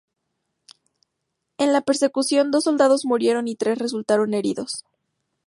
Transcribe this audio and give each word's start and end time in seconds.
En 1.59 1.73
la 1.73 1.81
persecución 1.81 2.49
dos 2.49 2.63
soldados 2.63 3.05
murieron 3.05 3.47
y 3.47 3.55
tres 3.55 3.77
resultaron 3.77 4.33
heridos. 4.33 4.83